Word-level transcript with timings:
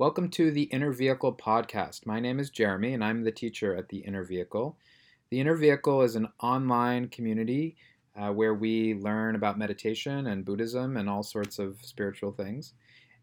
Welcome 0.00 0.30
to 0.30 0.50
the 0.50 0.62
Inner 0.62 0.92
Vehicle 0.92 1.34
podcast. 1.34 2.06
My 2.06 2.20
name 2.20 2.40
is 2.40 2.48
Jeremy 2.48 2.94
and 2.94 3.04
I'm 3.04 3.22
the 3.22 3.30
teacher 3.30 3.76
at 3.76 3.90
the 3.90 3.98
Inner 3.98 4.24
Vehicle. 4.24 4.78
The 5.28 5.40
Inner 5.40 5.56
Vehicle 5.56 6.00
is 6.00 6.16
an 6.16 6.28
online 6.40 7.08
community 7.08 7.76
uh, 8.16 8.30
where 8.32 8.54
we 8.54 8.94
learn 8.94 9.34
about 9.34 9.58
meditation 9.58 10.28
and 10.28 10.42
Buddhism 10.42 10.96
and 10.96 11.06
all 11.06 11.22
sorts 11.22 11.58
of 11.58 11.76
spiritual 11.82 12.32
things. 12.32 12.72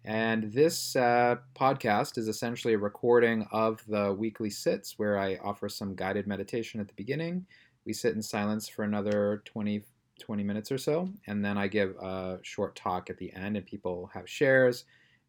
And 0.05 0.53
this 0.53 0.95
uh, 0.95 1.37
podcast 1.55 2.19
is 2.19 2.27
essentially 2.27 2.75
a 2.75 2.77
recording 2.77 3.47
of 3.51 3.83
the 3.87 4.13
weekly 4.13 4.51
sits 4.51 4.99
where 4.99 5.17
I 5.17 5.37
offer 5.37 5.69
some 5.69 5.95
guided 5.95 6.27
meditation 6.27 6.79
at 6.79 6.87
the 6.87 6.93
beginning. 6.93 7.47
We 7.85 7.93
sit 7.93 8.13
in 8.13 8.21
silence 8.21 8.69
for 8.69 8.83
another 8.83 9.41
20, 9.45 9.81
20 10.19 10.43
minutes 10.43 10.71
or 10.71 10.77
so, 10.77 11.09
and 11.25 11.43
then 11.43 11.57
I 11.57 11.69
give 11.69 11.95
a 11.95 12.37
short 12.43 12.75
talk 12.75 13.09
at 13.09 13.17
the 13.17 13.33
end, 13.33 13.57
and 13.57 13.65
people 13.65 14.11
have 14.13 14.29
shares 14.29 14.85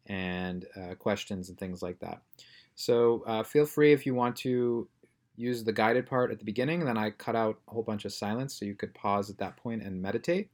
and 0.09 0.65
uh, 0.75 0.95
questions 0.95 1.47
and 1.49 1.57
things 1.57 1.81
like 1.81 1.99
that. 1.99 2.21
So 2.75 3.23
uh, 3.25 3.43
feel 3.43 3.65
free 3.65 3.93
if 3.93 4.05
you 4.05 4.15
want 4.15 4.35
to 4.37 4.87
use 5.35 5.63
the 5.63 5.71
guided 5.71 6.05
part 6.05 6.31
at 6.31 6.39
the 6.39 6.45
beginning, 6.45 6.83
then 6.83 6.97
I 6.97 7.11
cut 7.11 7.35
out 7.35 7.59
a 7.67 7.71
whole 7.71 7.83
bunch 7.83 8.03
of 8.03 8.11
silence 8.11 8.53
so 8.53 8.65
you 8.65 8.75
could 8.75 8.93
pause 8.93 9.29
at 9.29 9.37
that 9.37 9.55
point 9.55 9.83
and 9.83 10.01
meditate, 10.01 10.49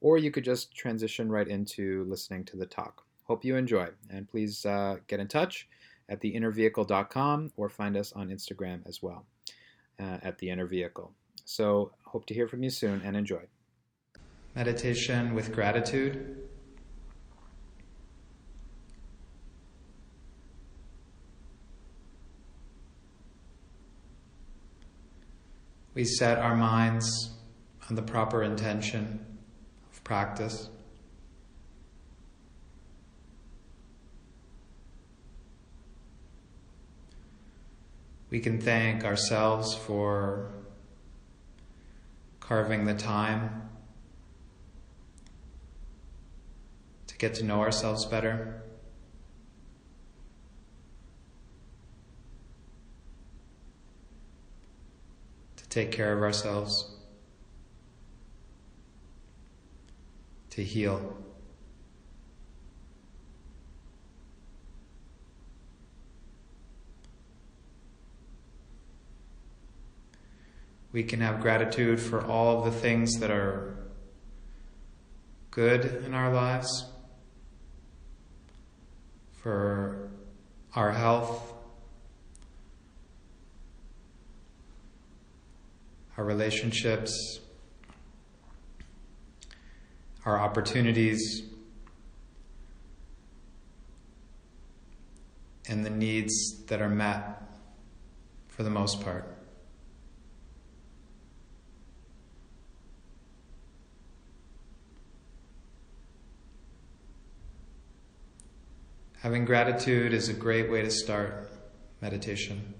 or 0.00 0.18
you 0.18 0.30
could 0.30 0.44
just 0.44 0.74
transition 0.74 1.30
right 1.30 1.48
into 1.48 2.04
listening 2.08 2.44
to 2.44 2.56
the 2.56 2.66
talk. 2.66 3.02
Hope 3.24 3.44
you 3.44 3.56
enjoy, 3.56 3.88
and 4.10 4.28
please 4.28 4.64
uh, 4.64 4.96
get 5.08 5.20
in 5.20 5.28
touch 5.28 5.68
at 6.08 6.20
theinnervehicle.com 6.20 7.52
or 7.56 7.68
find 7.68 7.96
us 7.96 8.12
on 8.12 8.28
Instagram 8.28 8.86
as 8.86 9.02
well 9.02 9.26
uh, 9.98 10.18
at 10.22 10.38
the 10.38 10.50
inner 10.50 10.66
vehicle. 10.66 11.12
So 11.44 11.92
hope 12.04 12.26
to 12.26 12.34
hear 12.34 12.48
from 12.48 12.62
you 12.62 12.70
soon 12.70 13.02
and 13.04 13.16
enjoy. 13.16 13.42
Meditation 14.54 15.34
with 15.34 15.52
gratitude. 15.52 16.47
We 25.98 26.04
set 26.04 26.38
our 26.38 26.54
minds 26.54 27.28
on 27.90 27.96
the 27.96 28.02
proper 28.02 28.44
intention 28.44 29.18
of 29.92 30.04
practice. 30.04 30.70
We 38.30 38.38
can 38.38 38.60
thank 38.60 39.02
ourselves 39.02 39.74
for 39.74 40.52
carving 42.38 42.84
the 42.84 42.94
time 42.94 43.68
to 47.08 47.16
get 47.16 47.34
to 47.34 47.44
know 47.44 47.60
ourselves 47.60 48.06
better. 48.06 48.62
Take 55.78 55.92
care 55.92 56.12
of 56.12 56.24
ourselves, 56.24 56.90
to 60.50 60.64
heal. 60.64 61.16
We 70.90 71.04
can 71.04 71.20
have 71.20 71.40
gratitude 71.40 72.00
for 72.00 72.26
all 72.26 72.58
of 72.58 72.64
the 72.64 72.80
things 72.80 73.20
that 73.20 73.30
are 73.30 73.76
good 75.52 76.02
in 76.04 76.12
our 76.12 76.34
lives, 76.34 76.86
for 79.30 80.10
our 80.74 80.90
health, 80.90 81.47
our 86.18 86.24
relationships, 86.24 87.38
our 90.26 90.38
opportunities, 90.38 91.44
and 95.68 95.86
the 95.86 95.90
needs 95.90 96.64
that 96.66 96.82
are 96.82 96.88
met 96.88 97.40
for 98.48 98.64
the 98.64 98.70
most 98.70 99.00
part. 99.00 99.32
Having 109.20 109.44
gratitude 109.44 110.12
is 110.12 110.28
a 110.28 110.32
great 110.32 110.70
way 110.70 110.82
to 110.82 110.90
start 110.90 111.48
meditation. 112.00 112.74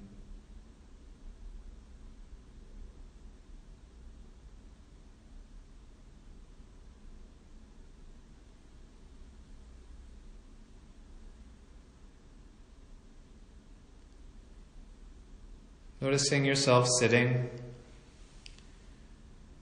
Noticing 16.00 16.44
yourself 16.44 16.86
sitting, 17.00 17.50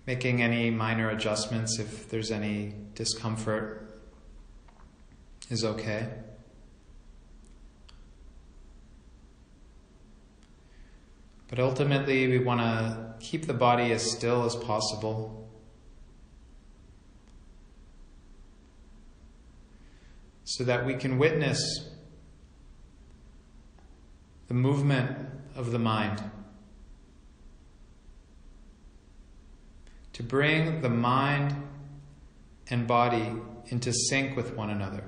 making 0.06 0.42
any 0.42 0.70
minor 0.70 1.08
adjustments 1.08 1.78
if 1.78 2.10
there's 2.10 2.30
any 2.30 2.74
discomfort 2.94 4.02
is 5.48 5.64
okay. 5.64 6.08
But 11.48 11.58
ultimately, 11.58 12.26
we 12.28 12.38
want 12.38 12.60
to 12.60 13.14
keep 13.20 13.46
the 13.46 13.54
body 13.54 13.92
as 13.92 14.02
still 14.02 14.44
as 14.44 14.54
possible. 14.56 15.48
So 20.44 20.64
that 20.64 20.84
we 20.84 20.94
can 20.94 21.18
witness 21.18 21.88
the 24.48 24.54
movement 24.54 25.35
of 25.56 25.72
the 25.72 25.78
mind. 25.78 26.22
To 30.12 30.22
bring 30.22 30.82
the 30.82 30.88
mind 30.88 31.54
and 32.68 32.86
body 32.86 33.32
into 33.68 33.92
sync 33.92 34.36
with 34.36 34.54
one 34.54 34.70
another. 34.70 35.04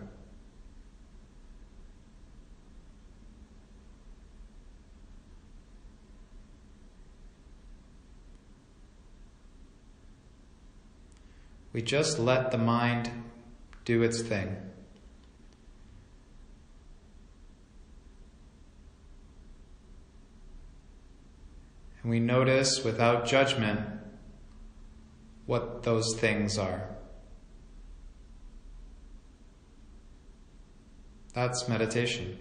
We 11.73 11.83
just 11.83 12.19
let 12.19 12.51
the 12.51 12.59
mind 12.59 13.11
do 13.85 14.03
its 14.03 14.21
thing. 14.21 14.57
And 22.09 22.13
we 22.15 22.21
notice 22.21 22.83
without 22.83 23.27
judgment 23.27 23.81
what 25.45 25.83
those 25.83 26.17
things 26.17 26.57
are. 26.57 26.89
That's 31.35 31.69
meditation. 31.69 32.39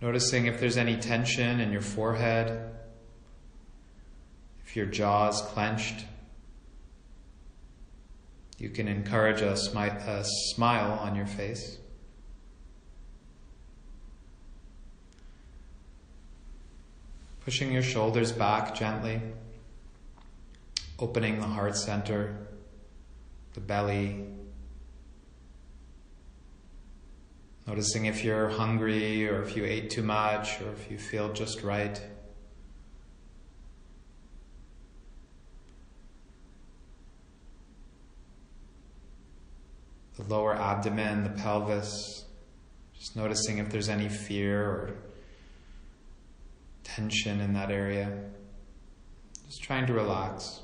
Noticing 0.00 0.46
if 0.46 0.60
there's 0.60 0.78
any 0.78 0.96
tension 0.96 1.60
in 1.60 1.72
your 1.72 1.82
forehead, 1.82 2.70
if 4.64 4.74
your 4.74 4.86
jaw 4.86 5.28
is 5.28 5.42
clenched. 5.42 6.06
You 8.58 8.70
can 8.70 8.88
encourage 8.88 9.40
a, 9.40 9.52
smi- 9.52 10.06
a 10.06 10.24
smile 10.24 10.92
on 11.00 11.16
your 11.16 11.26
face. 11.26 11.78
Pushing 17.44 17.72
your 17.72 17.82
shoulders 17.82 18.32
back 18.32 18.74
gently, 18.74 19.20
opening 20.98 21.40
the 21.40 21.46
heart 21.46 21.76
center, 21.76 22.48
the 23.52 23.60
belly. 23.60 24.24
Noticing 27.66 28.06
if 28.06 28.24
you're 28.24 28.48
hungry 28.48 29.28
or 29.28 29.42
if 29.42 29.56
you 29.56 29.64
ate 29.64 29.90
too 29.90 30.02
much 30.02 30.60
or 30.60 30.72
if 30.72 30.90
you 30.90 30.96
feel 30.96 31.32
just 31.32 31.62
right. 31.62 32.00
the 40.16 40.22
lower 40.24 40.54
abdomen, 40.54 41.24
the 41.24 41.30
pelvis, 41.30 42.24
just 42.94 43.16
noticing 43.16 43.58
if 43.58 43.70
there's 43.70 43.88
any 43.88 44.08
fear 44.08 44.62
or 44.62 44.96
tension 46.84 47.40
in 47.40 47.52
that 47.54 47.70
area. 47.70 48.30
Just 49.46 49.62
trying 49.62 49.86
to 49.86 49.92
relax. 49.92 50.62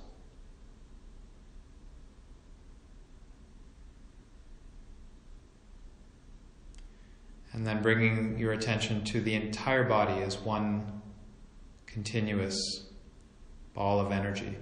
And 7.53 7.67
then 7.67 7.83
bringing 7.83 8.39
your 8.39 8.53
attention 8.53 9.05
to 9.07 9.21
the 9.21 9.35
entire 9.35 9.85
body 9.85 10.23
as 10.23 10.39
one 10.39 11.03
continuous 11.87 12.87
ball 13.75 13.99
of 13.99 14.13
energy. 14.13 14.57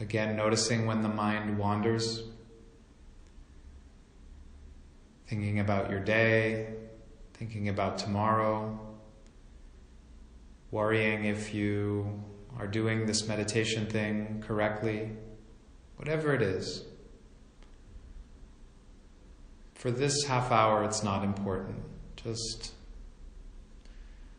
Again, 0.00 0.34
noticing 0.34 0.86
when 0.86 1.02
the 1.02 1.10
mind 1.10 1.58
wanders, 1.58 2.22
thinking 5.26 5.60
about 5.60 5.90
your 5.90 6.00
day, 6.00 6.74
thinking 7.34 7.68
about 7.68 7.98
tomorrow, 7.98 8.80
worrying 10.70 11.26
if 11.26 11.52
you 11.52 12.24
are 12.58 12.66
doing 12.66 13.04
this 13.04 13.28
meditation 13.28 13.86
thing 13.86 14.42
correctly, 14.46 15.10
whatever 15.96 16.34
it 16.34 16.40
is. 16.40 16.84
For 19.74 19.90
this 19.90 20.24
half 20.24 20.50
hour, 20.50 20.82
it's 20.82 21.02
not 21.02 21.24
important. 21.24 21.82
Just 22.16 22.72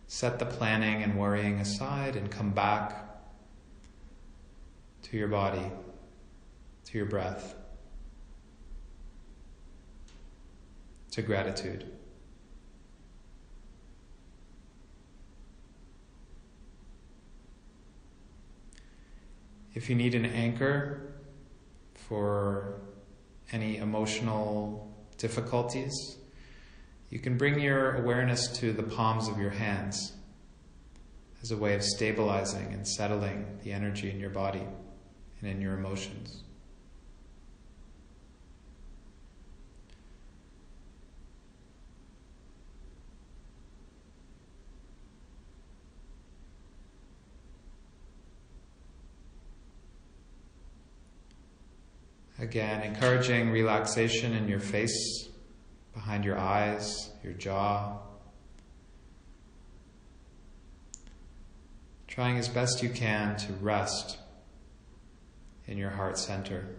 set 0.08 0.40
the 0.40 0.46
planning 0.46 1.04
and 1.04 1.19
worrying 1.19 1.60
aside 1.60 2.16
and 2.16 2.31
come 2.31 2.50
back 2.50 3.11
to 5.12 5.18
your 5.18 5.28
body, 5.28 5.69
to 6.86 6.98
your 6.98 7.06
breath, 7.06 7.54
to 11.12 11.22
gratitude. 11.22 11.86
If 19.74 19.90
you 19.90 19.96
need 19.96 20.16
an 20.16 20.25
anchor 20.25 21.12
for 21.94 22.80
any 23.52 23.78
emotional 23.80 24.96
difficulties, 25.18 25.92
you 27.10 27.19
can 27.19 27.38
bring 27.38 27.60
your 27.60 27.98
awareness 27.98 28.48
to 28.60 28.72
the 28.72 28.84
palms 28.84 29.28
of 29.28 29.38
your 29.38 29.50
hands 29.50 30.13
as 31.42 31.52
a 31.52 31.58
way 31.58 31.74
of 31.74 31.84
stabilizing 31.84 32.72
and 32.72 32.88
settling 32.88 33.60
the 33.66 33.74
energy 33.74 34.10
in 34.10 34.18
your 34.18 34.30
body 34.30 34.63
and 35.42 35.50
in 35.52 35.62
your 35.62 35.74
emotions. 35.74 36.44
Again, 52.40 52.82
encouraging 52.82 53.52
relaxation 53.52 54.34
in 54.34 54.48
your 54.48 54.60
face, 54.60 55.30
behind 55.94 56.26
your 56.26 56.40
eyes, 56.40 57.12
your 57.24 57.34
jaw. 57.34 58.00
Trying 62.08 62.40
as 62.40 62.50
best 62.50 62.82
you 62.82 62.90
can 62.90 63.38
to 63.38 63.54
rest 63.54 64.18
in 65.68 65.78
your 65.78 65.92
heart 65.92 66.18
center. 66.18 66.75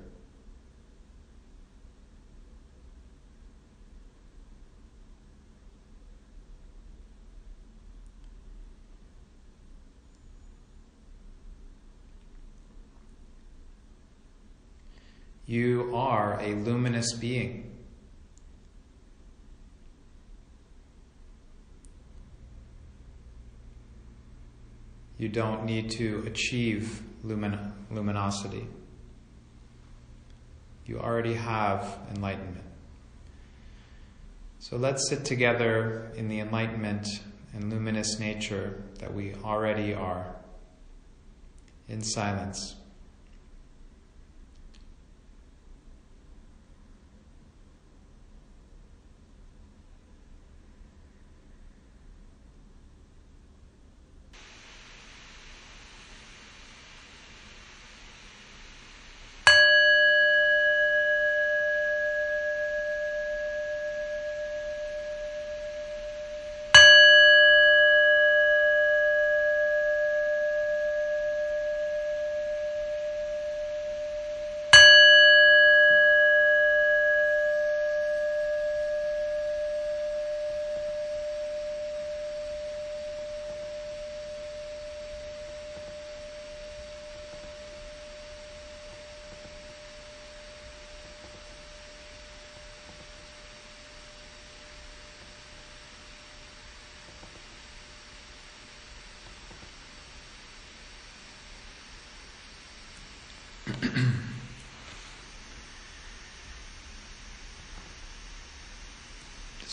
You 15.46 15.94
are 15.94 16.40
a 16.40 16.54
luminous 16.54 17.12
being. 17.12 17.72
You 25.18 25.28
don't 25.28 25.64
need 25.64 25.90
to 25.92 26.24
achieve 26.26 27.02
lumin- 27.22 27.72
luminosity. 27.90 28.66
You 30.86 30.98
already 30.98 31.34
have 31.34 31.98
enlightenment. 32.14 32.64
So 34.58 34.76
let's 34.76 35.08
sit 35.08 35.24
together 35.24 36.12
in 36.16 36.28
the 36.28 36.40
enlightenment 36.40 37.06
and 37.54 37.70
luminous 37.70 38.18
nature 38.18 38.82
that 38.98 39.12
we 39.12 39.34
already 39.44 39.94
are 39.94 40.36
in 41.88 42.02
silence. 42.02 42.76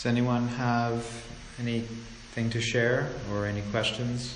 Does 0.00 0.06
anyone 0.06 0.48
have 0.48 1.04
anything 1.58 2.48
to 2.48 2.58
share 2.58 3.10
or 3.30 3.44
any 3.44 3.60
questions 3.70 4.34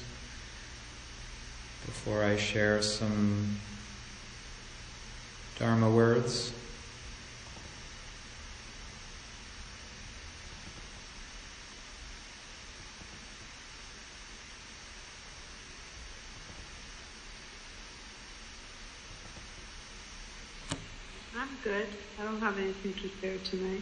before 1.86 2.22
I 2.22 2.36
share 2.36 2.82
some 2.82 3.56
Dharma 5.58 5.90
words? 5.90 6.52
I'm 21.34 21.48
good. 21.62 21.86
I 22.20 22.24
don't 22.24 22.40
have 22.40 22.58
anything 22.58 22.92
to 22.92 23.08
share 23.22 23.38
tonight. 23.38 23.80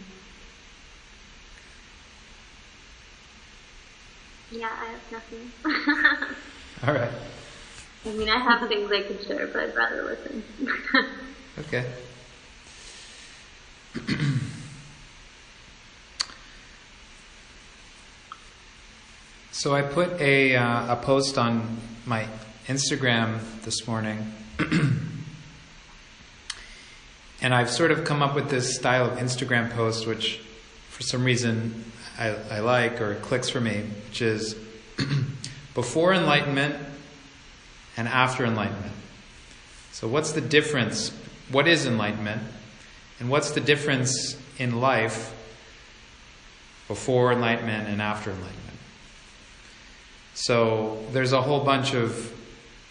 Yeah, 4.53 4.69
I 4.69 4.85
have 4.85 5.11
nothing. 5.11 5.51
All 6.87 6.93
right. 6.93 7.09
I 8.05 8.09
mean, 8.09 8.29
I 8.29 8.37
have 8.37 8.67
things 8.69 8.91
I 8.91 9.01
could 9.01 9.25
share, 9.25 9.47
but 9.47 9.63
I'd 9.63 9.75
rather 9.75 10.03
listen. 10.03 10.43
Okay. 11.59 11.85
so 19.51 19.75
I 19.75 19.83
put 19.83 20.19
a, 20.19 20.55
uh, 20.55 20.93
a 20.93 20.95
post 20.95 21.37
on 21.37 21.77
my 22.07 22.25
Instagram 22.65 23.39
this 23.61 23.85
morning. 23.87 24.33
and 27.39 27.53
I've 27.53 27.69
sort 27.69 27.91
of 27.91 28.03
come 28.03 28.23
up 28.23 28.33
with 28.33 28.49
this 28.49 28.75
style 28.75 29.05
of 29.05 29.19
Instagram 29.19 29.69
post, 29.69 30.07
which 30.07 30.41
for 30.89 31.03
some 31.03 31.23
reason 31.23 31.85
I, 32.17 32.35
I 32.51 32.59
like 32.59 33.01
or 33.01 33.15
clicks 33.15 33.49
for 33.49 33.59
me, 33.59 33.83
which 34.07 34.21
is 34.21 34.55
before 35.73 36.13
enlightenment 36.13 36.75
and 37.97 38.07
after 38.07 38.45
enlightenment. 38.45 38.93
So, 39.91 40.07
what's 40.07 40.31
the 40.31 40.41
difference? 40.41 41.11
What 41.51 41.67
is 41.67 41.85
enlightenment? 41.85 42.41
And 43.19 43.29
what's 43.29 43.51
the 43.51 43.61
difference 43.61 44.37
in 44.57 44.79
life 44.81 45.33
before 46.87 47.31
enlightenment 47.31 47.87
and 47.87 48.01
after 48.01 48.31
enlightenment? 48.31 48.63
So 50.33 51.03
there's 51.11 51.31
a 51.31 51.41
whole 51.41 51.63
bunch 51.63 51.93
of 51.93 52.33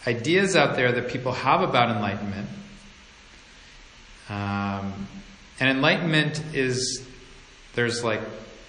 ideas 0.06 0.54
out 0.56 0.76
there 0.76 0.92
that 0.92 1.08
people 1.08 1.32
have 1.32 1.62
about 1.62 1.94
enlightenment. 1.94 2.48
Um, 4.28 5.08
and 5.58 5.68
enlightenment 5.68 6.42
is, 6.54 7.04
there's 7.74 8.04
like 8.04 8.20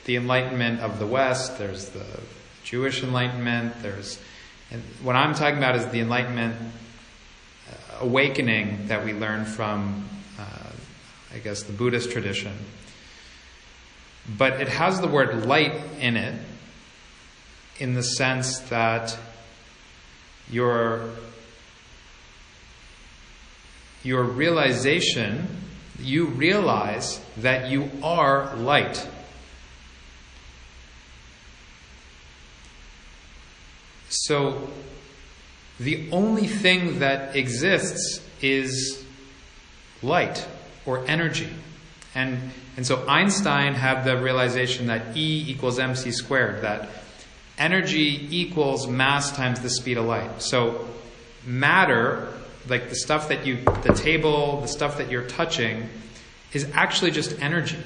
the 0.06 0.16
enlightenment 0.16 0.82
of 0.82 1.00
the 1.00 1.08
West, 1.08 1.58
there's 1.58 1.90
the 1.90 2.06
Jewish 2.64 3.04
enlightenment, 3.04 3.82
there's, 3.82 4.20
and 4.72 4.82
what 5.02 5.16
I'm 5.16 5.34
talking 5.36 5.58
about 5.58 5.76
is 5.76 5.86
the 5.88 6.00
enlightenment 6.00 6.56
uh, 6.60 8.06
awakening 8.06 8.88
that 8.88 9.06
we 9.06 9.14
learn 9.14 9.46
from, 9.46 10.08
uh, 10.40 10.72
I 11.34 11.40
guess, 11.40 11.64
the 11.64 11.74
Buddhist 11.74 12.12
tradition. 12.12 12.54
But 14.38 14.62
it 14.62 14.70
has 14.70 15.02
the 15.02 15.08
word 15.08 15.46
light 15.46 15.82
in 16.00 16.16
it 16.18 16.40
in 17.80 17.94
the 17.94 18.04
sense 18.04 18.60
that 18.70 19.18
your 20.50 21.10
your 24.04 24.24
realization 24.24 25.48
you 26.00 26.26
realize 26.26 27.22
that 27.38 27.70
you 27.70 27.90
are 28.04 28.54
light 28.56 29.08
so 34.26 34.70
the 35.80 36.10
only 36.12 36.48
thing 36.48 37.00
that 37.00 37.36
exists 37.36 38.22
is 38.42 39.04
light 40.02 40.48
or 40.86 41.06
energy 41.08 41.50
and 42.16 42.52
and 42.76 42.86
so 42.88 43.06
Einstein 43.08 43.76
had 43.76 44.04
the 44.04 44.18
realization 44.22 44.88
that 44.88 45.16
E 45.16 45.46
equals 45.48 45.80
mc 45.80 46.12
squared 46.12 46.62
that 46.62 46.90
energy 47.58 48.28
equals 48.32 48.88
mass 48.88 49.36
times 49.36 49.60
the 49.60 49.70
speed 49.70 49.98
of 49.98 50.06
light. 50.06 50.42
So 50.42 50.88
matter, 51.46 52.34
like 52.68 52.90
the 52.90 52.96
stuff 52.96 53.30
that 53.30 53.46
you, 53.46 53.58
the 53.84 53.94
table, 53.94 54.62
the 54.62 54.68
stuff 54.68 54.98
that 54.98 55.10
you're 55.10 55.28
touching, 55.28 55.90
is 56.52 56.68
actually 56.74 57.12
just 57.12 57.40
energy. 57.40 57.78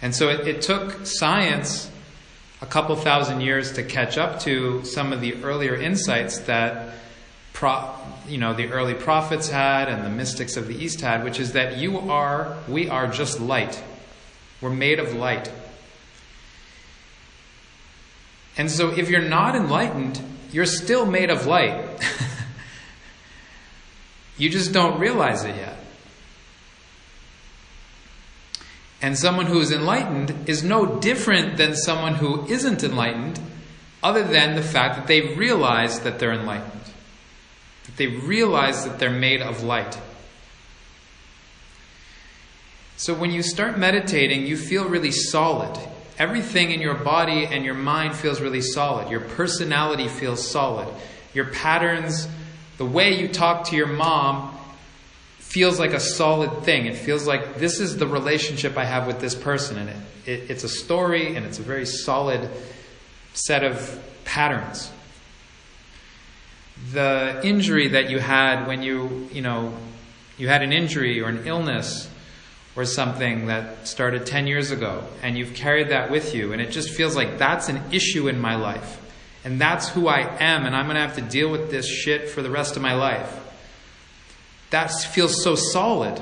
And 0.00 0.14
so 0.14 0.28
it, 0.28 0.46
it 0.46 0.62
took 0.62 1.06
science 1.06 1.90
a 2.60 2.66
couple 2.66 2.96
thousand 2.96 3.40
years 3.40 3.72
to 3.72 3.82
catch 3.82 4.18
up 4.18 4.40
to 4.40 4.84
some 4.84 5.12
of 5.12 5.20
the 5.20 5.42
earlier 5.44 5.74
insights 5.74 6.40
that 6.40 6.94
pro, 7.52 7.94
you 8.26 8.38
know 8.38 8.54
the 8.54 8.70
early 8.70 8.94
prophets 8.94 9.48
had 9.48 9.88
and 9.88 10.04
the 10.04 10.10
mystics 10.10 10.56
of 10.56 10.66
the 10.66 10.74
east 10.74 11.00
had 11.00 11.24
which 11.24 11.38
is 11.40 11.52
that 11.52 11.76
you 11.76 11.98
are 11.98 12.56
we 12.68 12.88
are 12.88 13.06
just 13.06 13.40
light 13.40 13.82
we're 14.60 14.70
made 14.70 14.98
of 14.98 15.14
light 15.14 15.50
and 18.58 18.68
so 18.68 18.90
if 18.90 19.08
you're 19.08 19.22
not 19.22 19.54
enlightened, 19.54 20.20
you're 20.50 20.66
still 20.66 21.06
made 21.06 21.30
of 21.30 21.46
light. 21.46 21.80
you 24.36 24.50
just 24.50 24.72
don't 24.72 24.98
realize 24.98 25.44
it 25.44 25.54
yet. 25.54 25.76
And 29.00 29.16
someone 29.16 29.46
who 29.46 29.60
is 29.60 29.70
enlightened 29.70 30.48
is 30.48 30.64
no 30.64 30.98
different 30.98 31.56
than 31.56 31.76
someone 31.76 32.16
who 32.16 32.44
isn't 32.46 32.82
enlightened, 32.82 33.40
other 34.02 34.24
than 34.24 34.56
the 34.56 34.62
fact 34.62 34.96
that 34.96 35.06
they 35.06 35.34
realize 35.34 36.00
that 36.00 36.18
they're 36.18 36.32
enlightened. 36.32 36.82
That 37.86 37.96
they 37.96 38.06
realize 38.06 38.84
that 38.84 38.98
they're 38.98 39.10
made 39.10 39.40
of 39.40 39.62
light. 39.62 39.98
So 42.96 43.14
when 43.14 43.30
you 43.30 43.42
start 43.42 43.78
meditating, 43.78 44.46
you 44.46 44.56
feel 44.56 44.88
really 44.88 45.12
solid 45.12 45.78
everything 46.18 46.72
in 46.72 46.80
your 46.80 46.94
body 46.94 47.46
and 47.46 47.64
your 47.64 47.74
mind 47.74 48.14
feels 48.14 48.40
really 48.40 48.60
solid. 48.60 49.08
Your 49.08 49.20
personality 49.20 50.08
feels 50.08 50.46
solid. 50.46 50.88
Your 51.32 51.46
patterns, 51.46 52.28
the 52.76 52.84
way 52.84 53.18
you 53.18 53.28
talk 53.28 53.68
to 53.68 53.76
your 53.76 53.86
mom 53.86 54.57
feels 55.48 55.80
like 55.80 55.94
a 55.94 56.00
solid 56.00 56.62
thing. 56.64 56.84
It 56.84 56.96
feels 56.96 57.26
like 57.26 57.56
this 57.56 57.80
is 57.80 57.96
the 57.96 58.06
relationship 58.06 58.76
I 58.76 58.84
have 58.84 59.06
with 59.06 59.18
this 59.18 59.34
person. 59.34 59.78
And 59.78 59.88
it, 59.88 59.96
it, 60.26 60.50
it's 60.50 60.64
a 60.64 60.68
story 60.68 61.36
and 61.36 61.46
it's 61.46 61.58
a 61.58 61.62
very 61.62 61.86
solid 61.86 62.50
set 63.32 63.64
of 63.64 63.98
patterns. 64.26 64.92
The 66.92 67.40
injury 67.42 67.88
that 67.88 68.10
you 68.10 68.18
had 68.18 68.66
when 68.66 68.82
you, 68.82 69.30
you 69.32 69.40
know, 69.40 69.72
you 70.36 70.48
had 70.48 70.62
an 70.62 70.70
injury 70.70 71.22
or 71.22 71.28
an 71.28 71.46
illness 71.46 72.10
or 72.76 72.84
something 72.84 73.46
that 73.46 73.88
started 73.88 74.26
10 74.26 74.46
years 74.46 74.70
ago, 74.70 75.02
and 75.22 75.36
you've 75.36 75.54
carried 75.54 75.88
that 75.88 76.12
with 76.12 76.32
you, 76.34 76.52
and 76.52 76.62
it 76.62 76.70
just 76.70 76.90
feels 76.90 77.16
like 77.16 77.38
that's 77.38 77.68
an 77.68 77.80
issue 77.90 78.28
in 78.28 78.38
my 78.38 78.54
life. 78.54 79.00
And 79.44 79.60
that's 79.60 79.88
who 79.88 80.06
I 80.06 80.20
am, 80.38 80.64
and 80.64 80.76
I'm 80.76 80.84
going 80.84 80.94
to 80.94 81.00
have 81.00 81.16
to 81.16 81.22
deal 81.22 81.50
with 81.50 81.72
this 81.72 81.88
shit 81.88 82.28
for 82.28 82.42
the 82.42 82.50
rest 82.50 82.76
of 82.76 82.82
my 82.82 82.94
life. 82.94 83.47
That 84.70 84.88
feels 84.90 85.42
so 85.42 85.54
solid. 85.54 86.20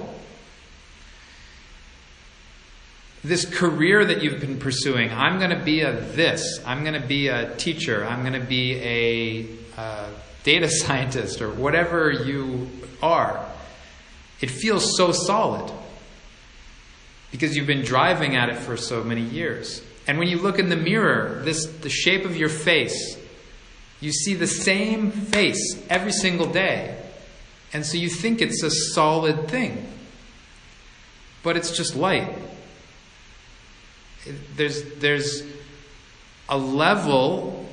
This 3.25 3.45
career 3.45 4.05
that 4.05 4.23
you've 4.23 4.41
been 4.41 4.59
pursuing, 4.59 5.11
I'm 5.11 5.39
going 5.39 5.51
to 5.51 5.65
be 5.65 5.81
a 5.81 5.93
this, 5.93 6.61
I'm 6.65 6.85
going 6.85 7.01
to 7.01 7.07
be 7.07 7.27
a 7.29 7.57
teacher, 7.57 8.05
I'm 8.05 8.21
going 8.21 8.41
to 8.41 8.47
be 8.47 8.75
a 8.77 9.81
uh, 9.81 10.09
data 10.45 10.69
scientist, 10.71 11.43
or 11.43 11.51
whatever 11.51 12.11
you 12.11 12.71
are. 13.03 13.45
It 14.41 14.51
feels 14.51 14.97
so 14.97 15.11
solid 15.11 15.73
because 17.33 17.57
you've 17.57 17.67
been 17.67 17.85
driving 17.85 18.37
at 18.37 18.49
it 18.49 18.57
for 18.57 18.77
so 18.77 19.03
many 19.03 19.23
years. 19.23 19.83
And 20.07 20.19
when 20.19 20.29
you 20.29 20.39
look 20.39 20.61
in 20.61 20.69
the 20.69 20.77
mirror, 20.77 21.41
this 21.45 21.67
the 21.67 21.89
shape 21.89 22.25
of 22.25 22.37
your 22.37 22.49
face, 22.49 23.19
you 24.01 24.13
see 24.13 24.35
the 24.35 24.47
same 24.47 25.11
face 25.11 25.83
every 25.91 26.13
single 26.13 26.47
day. 26.47 27.06
And 27.77 27.85
so 27.85 27.99
you 27.99 28.09
think 28.09 28.41
it's 28.41 28.63
a 28.63 28.71
solid 28.71 29.49
thing. 29.49 29.87
But 31.43 31.59
it's 31.59 31.77
just 31.77 31.95
light. 31.95 32.35
There's 34.55 34.95
there's 34.95 35.43
a 36.49 36.57
level 36.57 37.69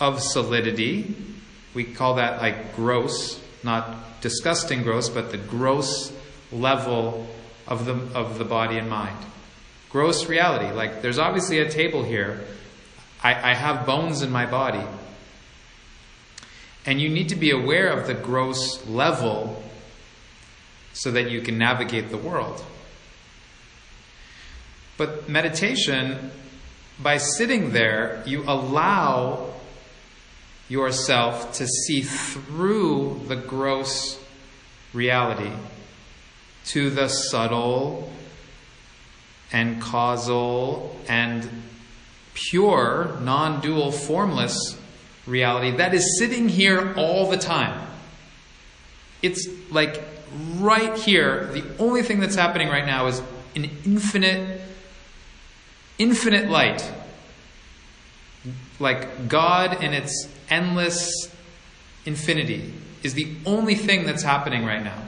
of 0.00 0.20
solidity. 0.20 1.14
We 1.74 1.84
call 1.84 2.16
that 2.16 2.40
like 2.40 2.74
gross, 2.74 3.40
not 3.62 4.20
disgusting 4.20 4.82
gross, 4.82 5.08
but 5.08 5.30
the 5.30 5.38
gross 5.38 6.12
level 6.50 7.28
of 7.68 7.84
the, 7.84 7.94
of 8.18 8.38
the 8.38 8.44
body 8.44 8.78
and 8.78 8.90
mind. 8.90 9.16
Gross 9.90 10.28
reality. 10.28 10.74
Like, 10.74 11.02
there's 11.02 11.20
obviously 11.20 11.60
a 11.60 11.70
table 11.70 12.02
here. 12.02 12.44
I, 13.22 13.52
I 13.52 13.54
have 13.54 13.86
bones 13.86 14.22
in 14.22 14.32
my 14.32 14.46
body. 14.46 14.84
And 16.86 17.00
you 17.00 17.08
need 17.08 17.30
to 17.30 17.36
be 17.36 17.50
aware 17.50 17.88
of 17.88 18.06
the 18.06 18.14
gross 18.14 18.86
level 18.86 19.62
so 20.92 21.10
that 21.10 21.30
you 21.30 21.42
can 21.42 21.58
navigate 21.58 22.10
the 22.10 22.16
world. 22.16 22.64
But 24.96 25.28
meditation, 25.28 26.30
by 27.02 27.18
sitting 27.18 27.72
there, 27.72 28.22
you 28.24 28.44
allow 28.46 29.52
yourself 30.68 31.54
to 31.54 31.66
see 31.66 32.02
through 32.02 33.20
the 33.28 33.36
gross 33.36 34.18
reality 34.94 35.52
to 36.66 36.90
the 36.90 37.08
subtle 37.08 38.10
and 39.52 39.80
causal 39.80 40.98
and 41.08 41.48
pure, 42.34 43.16
non 43.20 43.60
dual, 43.60 43.92
formless 43.92 44.78
reality 45.26 45.72
that 45.72 45.94
is 45.94 46.18
sitting 46.18 46.48
here 46.48 46.94
all 46.96 47.30
the 47.30 47.36
time. 47.36 47.86
It's 49.22 49.48
like 49.70 50.02
right 50.56 50.96
here, 50.98 51.46
the 51.52 51.64
only 51.78 52.02
thing 52.02 52.20
that's 52.20 52.36
happening 52.36 52.68
right 52.68 52.86
now 52.86 53.06
is 53.06 53.20
an 53.54 53.70
infinite, 53.84 54.60
infinite 55.98 56.48
light. 56.48 56.90
Like 58.78 59.28
God 59.28 59.82
in 59.82 59.92
its 59.92 60.28
endless 60.50 61.10
infinity 62.04 62.72
is 63.02 63.14
the 63.14 63.34
only 63.44 63.74
thing 63.74 64.06
that's 64.06 64.22
happening 64.22 64.64
right 64.64 64.82
now. 64.82 65.02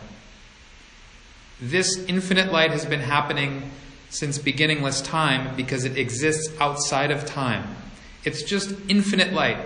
This 1.60 1.96
infinite 2.06 2.52
light 2.52 2.70
has 2.70 2.86
been 2.86 3.00
happening 3.00 3.70
since 4.10 4.38
beginningless 4.38 5.02
time 5.02 5.54
because 5.56 5.84
it 5.84 5.98
exists 5.98 6.52
outside 6.60 7.10
of 7.10 7.26
time. 7.26 7.76
It's 8.24 8.42
just 8.42 8.74
infinite 8.88 9.32
light. 9.32 9.58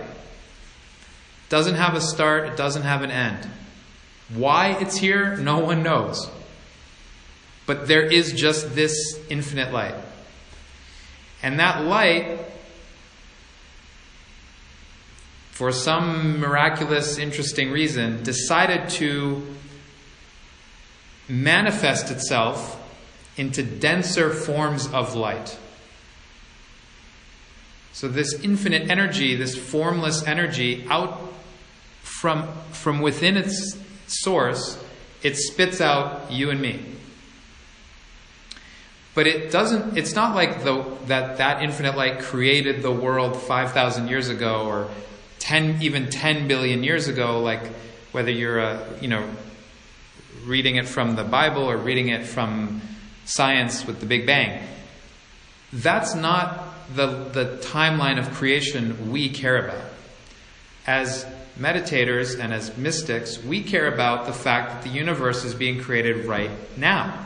Doesn't 1.53 1.75
have 1.75 1.93
a 1.93 2.01
start, 2.01 2.47
it 2.47 2.57
doesn't 2.57 2.81
have 2.81 3.03
an 3.03 3.11
end. 3.11 3.47
Why 4.33 4.69
it's 4.69 4.97
here, 4.97 5.37
no 5.37 5.59
one 5.59 5.83
knows. 5.83 6.27
But 7.67 7.87
there 7.87 8.01
is 8.01 8.33
just 8.33 8.73
this 8.73 9.19
infinite 9.29 9.71
light. 9.71 9.93
And 11.43 11.59
that 11.59 11.83
light, 11.83 12.39
for 15.51 15.71
some 15.71 16.39
miraculous, 16.39 17.19
interesting 17.19 17.69
reason, 17.69 18.23
decided 18.23 18.89
to 18.97 19.45
manifest 21.29 22.09
itself 22.09 22.81
into 23.37 23.61
denser 23.61 24.31
forms 24.31 24.87
of 24.87 25.13
light. 25.13 25.55
So, 27.91 28.07
this 28.07 28.33
infinite 28.41 28.89
energy, 28.89 29.35
this 29.35 29.55
formless 29.55 30.23
energy, 30.25 30.87
out 30.89 31.29
from, 32.23 32.47
from 32.71 33.01
within 33.01 33.35
its 33.35 33.77
source, 34.07 34.81
it 35.23 35.35
spits 35.35 35.81
out 35.81 36.31
you 36.31 36.51
and 36.51 36.61
me. 36.61 36.79
But 39.13 39.27
it 39.27 39.51
doesn't, 39.51 39.97
it's 39.97 40.15
not 40.15 40.33
like 40.33 40.63
the, 40.63 40.85
that 41.07 41.39
that 41.39 41.61
infinite 41.61 41.97
light 41.97 42.19
created 42.19 42.81
the 42.81 42.93
world 42.93 43.35
5,000 43.41 44.07
years 44.07 44.29
ago 44.29 44.67
or 44.67 44.89
10, 45.39 45.81
even 45.81 46.09
10 46.09 46.47
billion 46.47 46.81
years 46.81 47.09
ago, 47.09 47.41
like 47.41 47.67
whether 48.13 48.31
you're 48.31 48.59
a, 48.59 48.87
you 49.01 49.09
know, 49.09 49.29
reading 50.45 50.77
it 50.77 50.87
from 50.87 51.17
the 51.17 51.25
Bible 51.25 51.69
or 51.69 51.75
reading 51.75 52.07
it 52.07 52.25
from 52.25 52.81
science 53.25 53.85
with 53.85 53.99
the 53.99 54.05
Big 54.05 54.25
Bang. 54.25 54.65
That's 55.73 56.15
not 56.15 56.63
the, 56.95 57.05
the 57.05 57.57
timeline 57.57 58.17
of 58.17 58.31
creation 58.31 59.11
we 59.11 59.27
care 59.27 59.67
about. 59.67 59.89
As 60.87 61.25
meditators 61.57 62.39
and 62.39 62.53
as 62.53 62.75
mystics, 62.77 63.41
we 63.43 63.61
care 63.61 63.93
about 63.93 64.25
the 64.25 64.33
fact 64.33 64.71
that 64.71 64.83
the 64.83 64.89
universe 64.89 65.43
is 65.43 65.53
being 65.53 65.81
created 65.81 66.25
right 66.25 66.51
now. 66.77 67.25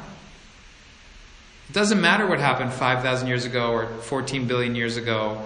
It 1.69 1.73
doesn't 1.73 1.99
matter 1.99 2.27
what 2.27 2.39
happened 2.39 2.73
5,000 2.73 3.27
years 3.27 3.45
ago 3.45 3.71
or 3.71 3.87
14 3.87 4.47
billion 4.47 4.75
years 4.75 4.97
ago 4.97 5.41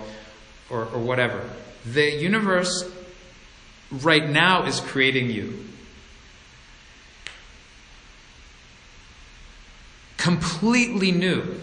or, 0.69 0.85
or 0.85 0.99
whatever. 0.99 1.41
The 1.85 2.11
universe 2.11 2.89
right 3.91 4.27
now 4.27 4.65
is 4.65 4.79
creating 4.79 5.31
you. 5.31 5.65
Completely 10.17 11.11
new. 11.11 11.59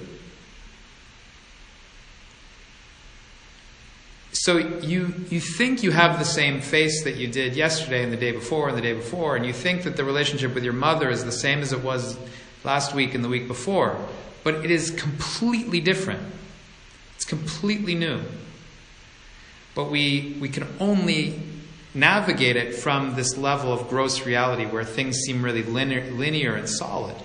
So 4.41 4.57
you, 4.57 5.15
you 5.31 5.41
think 5.41 5.83
you 5.83 5.91
have 5.91 6.19
the 6.19 6.25
same 6.25 6.61
face 6.61 7.05
that 7.05 7.17
you 7.17 7.27
did 7.27 7.57
yesterday 7.57 8.03
and 8.05 8.13
the 8.13 8.17
day 8.17 8.33
before 8.33 8.69
and 8.69 8.79
the 8.79 8.83
day 8.83 8.95
before, 8.95 9.37
and 9.37 9.45
you 9.45 9.53
think 9.53 9.83
that 9.83 9.97
the 9.97 10.05
relationship 10.05 10.55
with 10.55 10.65
your 10.65 10.73
mother 10.73 11.11
is 11.11 11.25
the 11.25 11.33
same 11.33 11.59
as 11.59 11.73
it 11.73 11.83
was 11.83 12.17
last 12.65 12.95
week 12.95 13.15
and 13.15 13.25
the 13.25 13.29
week 13.29 13.49
before 13.49 13.99
but 14.49 14.65
it 14.65 14.71
is 14.71 14.91
completely 14.91 15.79
different. 15.79 16.23
It's 17.17 17.27
completely 17.27 17.95
new. 17.95 18.23
But 19.75 19.91
we, 19.91 20.39
we 20.41 20.49
can 20.49 20.67
only 20.81 21.39
navigate 21.93 22.57
it 22.57 22.75
from 22.75 23.15
this 23.15 23.37
level 23.37 23.75
of 23.75 23.89
gross 23.89 24.25
reality 24.25 24.65
where 24.65 24.85
things 24.85 25.19
seem 25.19 25.45
really 25.45 25.63
linear, 25.63 26.11
linear 26.13 26.55
and 26.55 26.67
solid. 26.67 27.17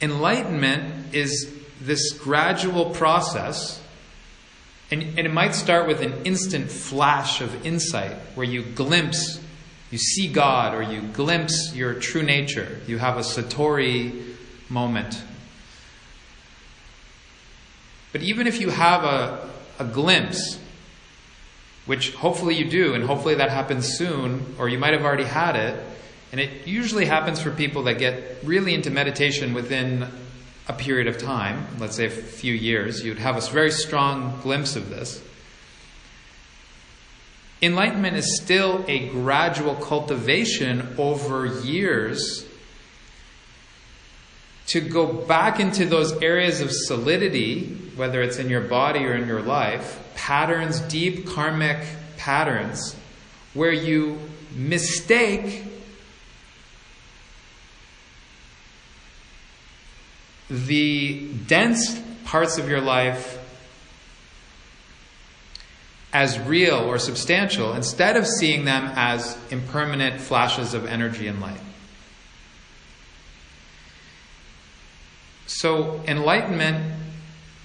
Enlightenment 0.00 1.14
is 1.14 1.54
this 1.80 2.12
gradual 2.12 2.90
process, 2.90 3.82
and, 4.90 5.02
and 5.02 5.20
it 5.20 5.32
might 5.32 5.54
start 5.54 5.86
with 5.86 6.00
an 6.00 6.24
instant 6.24 6.70
flash 6.70 7.40
of 7.40 7.66
insight 7.66 8.12
where 8.34 8.46
you 8.46 8.62
glimpse 8.62 9.40
you 9.90 9.98
see 9.98 10.28
God 10.28 10.74
or 10.74 10.82
you 10.82 11.02
glimpse 11.02 11.74
your 11.74 11.94
true 11.94 12.22
nature. 12.22 12.80
You 12.86 12.98
have 12.98 13.16
a 13.16 13.20
Satori 13.20 14.36
moment. 14.68 15.20
But 18.12 18.22
even 18.22 18.46
if 18.46 18.60
you 18.60 18.70
have 18.70 19.04
a, 19.04 19.50
a 19.78 19.84
glimpse, 19.84 20.58
which 21.86 22.14
hopefully 22.14 22.54
you 22.54 22.70
do, 22.70 22.94
and 22.94 23.04
hopefully 23.04 23.36
that 23.36 23.50
happens 23.50 23.88
soon, 23.96 24.54
or 24.58 24.68
you 24.68 24.78
might 24.78 24.92
have 24.92 25.04
already 25.04 25.24
had 25.24 25.56
it, 25.56 25.84
and 26.30 26.40
it 26.40 26.68
usually 26.68 27.06
happens 27.06 27.40
for 27.40 27.50
people 27.50 27.84
that 27.84 27.98
get 27.98 28.38
really 28.44 28.74
into 28.74 28.90
meditation 28.90 29.54
within 29.54 30.06
a 30.70 30.72
period 30.72 31.08
of 31.08 31.18
time, 31.18 31.66
let's 31.80 31.96
say 31.96 32.06
a 32.06 32.10
few 32.10 32.54
years, 32.54 33.04
you'd 33.04 33.18
have 33.18 33.36
a 33.36 33.40
very 33.50 33.72
strong 33.72 34.38
glimpse 34.40 34.76
of 34.76 34.88
this. 34.88 35.20
Enlightenment 37.60 38.16
is 38.16 38.40
still 38.40 38.84
a 38.86 39.08
gradual 39.08 39.74
cultivation 39.74 40.94
over 40.96 41.46
years 41.64 42.46
to 44.68 44.80
go 44.80 45.12
back 45.12 45.58
into 45.58 45.86
those 45.86 46.12
areas 46.22 46.60
of 46.60 46.70
solidity, 46.70 47.66
whether 47.96 48.22
it's 48.22 48.38
in 48.38 48.48
your 48.48 48.60
body 48.60 49.00
or 49.00 49.14
in 49.14 49.26
your 49.26 49.42
life, 49.42 50.00
patterns, 50.14 50.78
deep 50.82 51.26
karmic 51.26 51.84
patterns, 52.16 52.94
where 53.54 53.72
you 53.72 54.20
mistake 54.54 55.64
the 60.50 61.28
dense 61.46 62.00
parts 62.24 62.58
of 62.58 62.68
your 62.68 62.80
life 62.80 63.38
as 66.12 66.38
real 66.40 66.74
or 66.74 66.98
substantial 66.98 67.72
instead 67.72 68.16
of 68.16 68.26
seeing 68.26 68.64
them 68.64 68.90
as 68.96 69.38
impermanent 69.50 70.20
flashes 70.20 70.74
of 70.74 70.84
energy 70.86 71.28
and 71.28 71.40
light. 71.40 71.60
So, 75.46 76.00
enlightenment, 76.06 76.94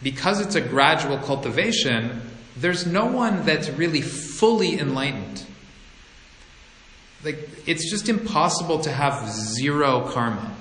because 0.04 0.42
it's 0.42 0.56
a 0.56 0.62
gradual 0.62 1.18
cultivation, 1.18 2.22
there's 2.58 2.86
no 2.86 3.06
one 3.06 3.46
that's 3.46 3.70
really 3.70 4.02
fully 4.02 4.80
enlightened. 4.80 5.44
Like, 7.24 7.50
it's 7.66 7.90
just 7.90 8.10
impossible 8.10 8.80
to 8.82 8.92
have 8.92 9.28
zero 9.30 10.08
karma. 10.12 10.55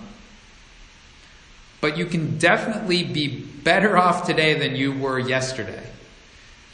But 1.84 1.98
you 1.98 2.06
can 2.06 2.38
definitely 2.38 3.04
be 3.04 3.28
better 3.28 3.98
off 3.98 4.26
today 4.26 4.54
than 4.58 4.74
you 4.74 4.92
were 4.98 5.18
yesterday 5.18 5.84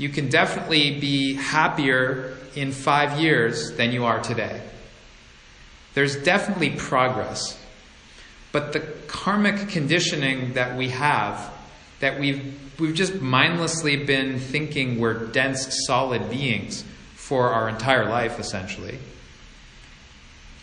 you 0.01 0.09
can 0.09 0.31
definitely 0.31 0.99
be 0.99 1.35
happier 1.35 2.35
in 2.55 2.73
five 2.73 3.21
years 3.21 3.73
than 3.73 3.93
you 3.93 4.07
are 4.07 4.19
today. 4.19 4.63
There's 5.93 6.17
definitely 6.17 6.71
progress. 6.71 7.63
But 8.51 8.73
the 8.73 8.81
karmic 8.81 9.69
conditioning 9.69 10.55
that 10.55 10.79
we 10.79 10.89
have, 10.89 11.53
that 12.01 12.19
we've, 12.19 12.59
we've 12.81 12.95
just 12.95 13.21
mindlessly 13.21 14.03
been 14.03 14.39
thinking 14.39 14.99
we're 14.99 15.27
dense, 15.27 15.85
solid 15.87 16.31
beings 16.31 16.83
for 17.15 17.51
our 17.51 17.69
entire 17.69 18.09
life, 18.09 18.41
essentially. 18.41 18.99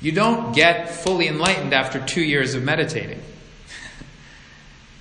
You 0.01 0.13
don't 0.13 0.55
get 0.55 0.89
fully 0.89 1.27
enlightened 1.27 1.75
after 1.75 2.03
two 2.03 2.23
years 2.23 2.55
of 2.55 2.63
meditating. 2.63 3.21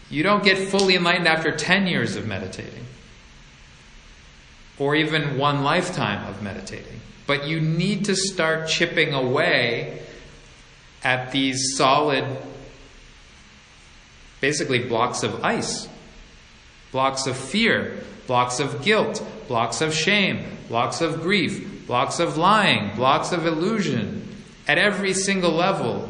You 0.09 0.23
don't 0.23 0.45
get 0.45 0.57
fully 0.57 0.95
enlightened 0.95 1.27
after 1.27 1.55
10 1.55 1.87
years 1.87 2.17
of 2.17 2.27
meditating 2.27 2.87
or 4.79 4.95
even 4.95 5.39
one 5.39 5.63
lifetime 5.63 6.27
of 6.29 6.43
meditating. 6.43 7.01
But 7.27 7.47
you 7.47 7.61
need 7.61 8.05
to 8.07 8.15
start 8.15 8.69
chipping 8.69 9.15
away 9.15 10.03
at 11.03 11.33
these 11.33 11.77
solid, 11.77 12.25
basically 14.41 14.81
blocks 14.81 15.23
of 15.23 15.45
ice, 15.45 15.89
blocks 16.93 17.27
of 17.27 17.37
fear, 17.37 17.99
blocks 18.27 18.61
of 18.61 18.83
guilt, 18.83 19.25
blocks 19.49 19.81
of 19.81 19.95
shame, 19.95 20.59
blocks 20.69 21.01
of 21.01 21.23
grief, 21.23 21.87
blocks 21.87 22.21
of 22.21 22.37
lying, 22.37 22.95
blocks 22.97 23.33
of 23.33 23.47
illusion, 23.47 24.23
at 24.69 24.79
every 24.79 25.15
single 25.15 25.53
level, 25.53 26.09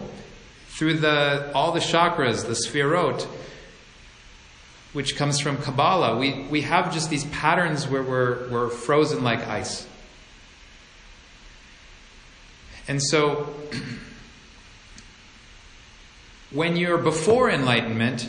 through 0.68 0.94
the, 0.94 1.52
all 1.54 1.72
the 1.72 1.80
chakras, 1.80 2.46
the 2.46 2.52
Sephirot, 2.52 3.26
which 4.96 5.14
comes 5.14 5.38
from 5.38 5.58
Kabbalah, 5.58 6.16
we, 6.16 6.44
we 6.44 6.62
have 6.62 6.90
just 6.90 7.10
these 7.10 7.26
patterns 7.26 7.86
where 7.86 8.02
we're, 8.02 8.48
we're 8.48 8.70
frozen 8.70 9.22
like 9.22 9.46
ice. 9.46 9.86
And 12.88 13.02
so, 13.02 13.54
when 16.50 16.76
you're 16.76 16.96
before 16.96 17.50
enlightenment, 17.50 18.26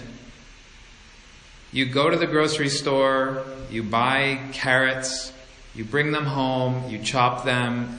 you 1.72 1.86
go 1.86 2.10
to 2.10 2.18
the 2.18 2.28
grocery 2.28 2.68
store, 2.68 3.46
you 3.72 3.82
buy 3.82 4.38
carrots, 4.52 5.32
you 5.74 5.86
bring 5.86 6.12
them 6.12 6.26
home, 6.26 6.90
you 6.90 7.00
chop 7.00 7.46
them, 7.46 7.98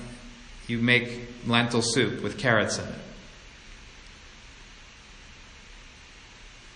you 0.66 0.76
make 0.76 1.26
lentil 1.46 1.80
soup 1.80 2.22
with 2.22 2.36
carrots 2.36 2.78
in 2.78 2.84
it. 2.84 2.94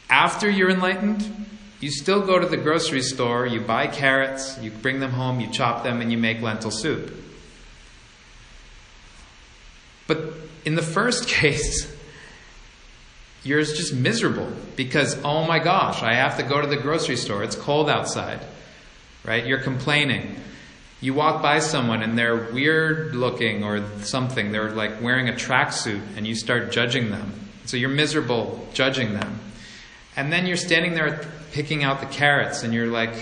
After 0.09 0.49
you're 0.49 0.71
enlightened, 0.71 1.49
you 1.83 1.91
still 1.91 2.25
go 2.25 2.39
to 2.39 2.47
the 2.47 2.57
grocery 2.57 3.03
store, 3.03 3.45
you 3.45 3.61
buy 3.61 3.89
carrots, 3.89 4.57
you 4.63 4.71
bring 4.71 5.01
them 5.01 5.11
home, 5.11 5.41
you 5.41 5.49
chop 5.49 5.83
them, 5.83 6.01
and 6.01 6.13
you 6.13 6.17
make 6.17 6.41
lentil 6.41 6.71
soup. 6.71 7.13
But 10.07 10.33
in 10.65 10.77
the 10.77 10.83
first 10.83 11.27
case, 11.29 11.93
you're 13.43 13.61
just 13.63 13.93
miserable 13.93 14.53
because, 14.77 15.21
oh 15.25 15.45
my 15.45 15.59
gosh, 15.59 16.05
I 16.05 16.15
have 16.15 16.37
to 16.37 16.45
go 16.45 16.61
to 16.61 16.69
the 16.69 16.77
grocery 16.77 17.17
store. 17.17 17.43
It's 17.43 17.57
cold 17.57 17.91
outside, 17.91 18.39
right? 19.25 19.45
You're 19.45 19.61
complaining. 19.61 20.37
You 21.01 21.15
walk 21.15 21.43
by 21.43 21.59
someone 21.59 22.05
and 22.05 22.17
they're 22.17 22.53
weird 22.53 23.17
looking 23.17 23.65
or 23.65 23.85
something, 24.03 24.53
they're 24.53 24.71
like 24.71 25.03
wearing 25.03 25.29
a 25.29 25.33
tracksuit, 25.33 26.01
and 26.17 26.29
you 26.29 26.37
start 26.37 26.71
judging 26.71 27.11
them. 27.11 27.33
So 27.65 27.77
you're 27.77 27.89
miserable 27.89 28.69
judging 28.73 29.15
them. 29.15 29.41
And 30.15 30.33
then 30.33 30.47
you're 30.47 30.57
standing 30.57 30.95
there 30.95 31.27
picking 31.53 31.85
out 31.85 32.01
the 32.01 32.07
carrots 32.07 32.63
and 32.63 32.75
you're 32.75 32.87
like 32.87 33.15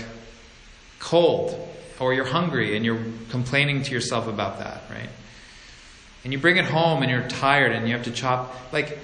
cold 0.99 1.67
or 1.99 2.13
you're 2.13 2.25
hungry 2.25 2.75
and 2.75 2.85
you're 2.85 3.03
complaining 3.29 3.83
to 3.83 3.91
yourself 3.91 4.27
about 4.27 4.59
that, 4.59 4.83
right? 4.89 5.09
And 6.23 6.33
you 6.33 6.39
bring 6.39 6.57
it 6.57 6.65
home 6.65 7.01
and 7.01 7.11
you're 7.11 7.27
tired 7.27 7.71
and 7.71 7.87
you 7.87 7.93
have 7.93 8.05
to 8.05 8.11
chop. 8.11 8.55
Like, 8.71 8.97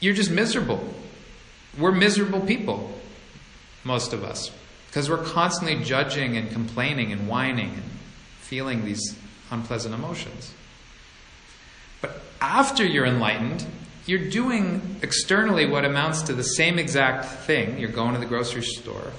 you're 0.00 0.14
just 0.14 0.30
miserable. 0.30 0.82
We're 1.78 1.92
miserable 1.92 2.40
people, 2.40 2.92
most 3.84 4.12
of 4.12 4.24
us, 4.24 4.50
because 4.88 5.08
we're 5.08 5.24
constantly 5.24 5.82
judging 5.84 6.36
and 6.36 6.50
complaining 6.50 7.12
and 7.12 7.28
whining 7.28 7.70
and 7.70 7.82
feeling 8.40 8.84
these 8.84 9.16
unpleasant 9.50 9.94
emotions. 9.94 10.52
But 12.00 12.20
after 12.40 12.84
you're 12.84 13.06
enlightened, 13.06 13.64
you're 14.06 14.30
doing 14.30 14.96
externally 15.02 15.66
what 15.66 15.84
amounts 15.84 16.22
to 16.22 16.32
the 16.32 16.42
same 16.42 16.78
exact 16.78 17.24
thing. 17.24 17.78
You're 17.78 17.90
going 17.90 18.14
to 18.14 18.20
the 18.20 18.26
grocery 18.26 18.62
store. 18.62 19.12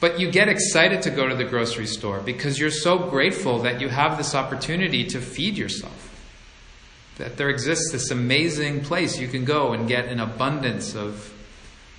But 0.00 0.18
you 0.18 0.30
get 0.30 0.48
excited 0.48 1.02
to 1.02 1.10
go 1.10 1.28
to 1.28 1.34
the 1.34 1.44
grocery 1.44 1.86
store 1.86 2.20
because 2.20 2.58
you're 2.58 2.70
so 2.70 2.98
grateful 3.10 3.60
that 3.60 3.82
you 3.82 3.88
have 3.88 4.16
this 4.16 4.34
opportunity 4.34 5.04
to 5.08 5.20
feed 5.20 5.58
yourself. 5.58 6.06
That 7.18 7.36
there 7.36 7.50
exists 7.50 7.92
this 7.92 8.10
amazing 8.10 8.82
place 8.82 9.20
you 9.20 9.28
can 9.28 9.44
go 9.44 9.74
and 9.74 9.86
get 9.86 10.06
an 10.06 10.18
abundance 10.18 10.94
of 10.94 11.34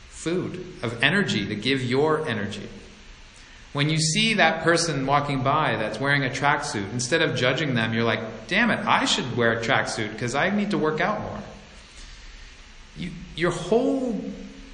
food, 0.09 0.65
of 0.81 1.03
energy 1.03 1.45
to 1.45 1.55
give 1.55 1.83
your 1.83 2.27
energy. 2.27 2.67
When 3.73 3.89
you 3.89 3.99
see 3.99 4.33
that 4.33 4.63
person 4.63 5.05
walking 5.05 5.43
by 5.43 5.77
that's 5.77 5.99
wearing 5.99 6.25
a 6.25 6.29
tracksuit, 6.29 6.91
instead 6.91 7.21
of 7.21 7.37
judging 7.37 7.73
them, 7.73 7.93
you're 7.93 8.03
like, 8.03 8.47
damn 8.47 8.69
it, 8.69 8.85
I 8.85 9.05
should 9.05 9.37
wear 9.37 9.53
a 9.53 9.63
tracksuit 9.63 10.11
because 10.11 10.35
I 10.35 10.49
need 10.49 10.71
to 10.71 10.77
work 10.77 10.99
out 10.99 11.21
more. 11.21 11.39
You, 12.97 13.11
your 13.37 13.51
whole, 13.51 14.19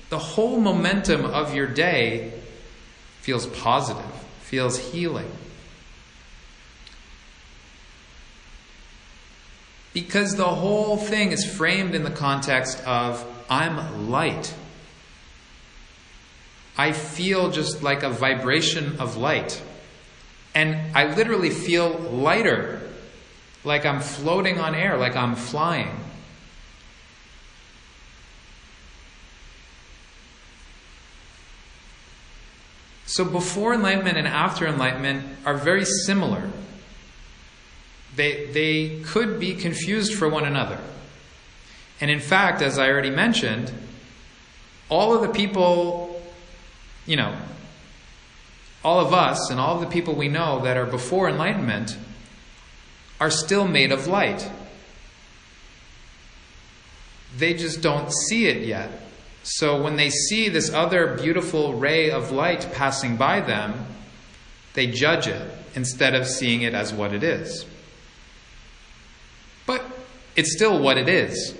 the 0.10 0.18
whole 0.18 0.60
momentum 0.60 1.26
of 1.26 1.54
your 1.54 1.68
day 1.68 2.34
feels 3.22 3.46
positive, 3.46 4.04
feels 4.42 4.80
healing. 4.80 5.30
Because 9.94 10.36
the 10.36 10.46
whole 10.46 10.98
thing 10.98 11.32
is 11.32 11.46
framed 11.46 11.94
in 11.94 12.04
the 12.04 12.12
context 12.12 12.84
of 12.86 13.24
I'm 13.50 14.10
light. 14.10 14.54
I 16.78 16.92
feel 16.92 17.50
just 17.50 17.82
like 17.82 18.04
a 18.04 18.10
vibration 18.10 19.00
of 19.00 19.18
light. 19.18 19.62
And 20.54 20.96
I 20.96 21.16
literally 21.16 21.50
feel 21.50 21.90
lighter, 21.90 22.82
like 23.64 23.86
I'm 23.86 24.00
floating 24.00 24.60
on 24.60 24.76
air, 24.76 24.98
like 24.98 25.16
I'm 25.16 25.36
flying. 25.36 25.96
So, 33.06 33.26
before 33.26 33.74
enlightenment 33.74 34.18
and 34.18 34.28
after 34.28 34.68
enlightenment 34.68 35.26
are 35.46 35.56
very 35.56 35.86
similar. 35.86 36.50
They, 38.16 38.48
they 38.48 39.00
could 39.04 39.40
be 39.40 39.56
confused 39.56 40.14
for 40.16 40.28
one 40.28 40.44
another. 40.44 40.78
And 42.02 42.12
in 42.12 42.20
fact, 42.20 42.62
as 42.62 42.78
I 42.78 42.90
already 42.90 43.10
mentioned, 43.10 43.72
all 44.90 45.14
of 45.14 45.22
the 45.22 45.30
people 45.30 46.17
you 47.08 47.16
know, 47.16 47.36
all 48.84 49.00
of 49.00 49.14
us 49.14 49.50
and 49.50 49.60
all 49.60 49.76
of 49.76 49.82
the 49.82 49.88
people 49.88 50.14
we 50.14 50.28
know 50.28 50.62
that 50.64 50.78
are 50.78 50.86
before 50.86 51.28
enlightenment 51.28 51.98
are 53.20 53.32
still 53.32 53.68
made 53.68 53.92
of 53.92 54.06
light. 54.06 54.50
They 57.36 57.54
just 57.54 57.82
don't 57.82 58.12
see 58.14 58.48
it 58.48 58.68
yet. 58.68 58.92
So 59.44 59.82
when 59.82 59.96
they 59.96 60.10
see 60.10 60.50
this 60.50 60.72
other 60.72 61.16
beautiful 61.16 61.74
ray 61.74 62.12
of 62.12 62.32
light 62.32 62.70
passing 62.74 63.16
by 63.16 63.42
them, 63.42 63.86
they 64.74 64.88
judge 64.88 65.28
it 65.28 65.50
instead 65.74 66.14
of 66.14 66.28
seeing 66.28 66.62
it 66.62 66.74
as 66.74 66.94
what 66.94 67.14
it 67.14 67.24
is. 67.24 67.66
But 69.66 69.84
it's 70.36 70.54
still 70.54 70.80
what 70.80 70.98
it 70.98 71.10
is. 71.10 71.56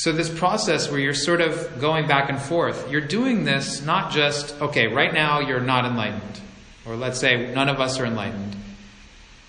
So, 0.00 0.12
this 0.12 0.30
process 0.30 0.90
where 0.90 0.98
you're 0.98 1.12
sort 1.12 1.42
of 1.42 1.78
going 1.78 2.08
back 2.08 2.30
and 2.30 2.40
forth, 2.40 2.90
you're 2.90 3.02
doing 3.02 3.44
this 3.44 3.82
not 3.84 4.10
just, 4.10 4.58
okay, 4.58 4.86
right 4.86 5.12
now 5.12 5.40
you're 5.40 5.60
not 5.60 5.84
enlightened, 5.84 6.40
or 6.86 6.96
let's 6.96 7.20
say 7.20 7.52
none 7.52 7.68
of 7.68 7.80
us 7.80 8.00
are 8.00 8.06
enlightened, 8.06 8.56